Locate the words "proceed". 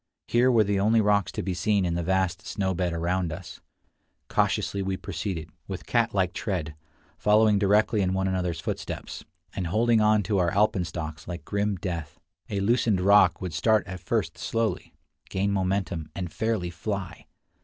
4.97-5.47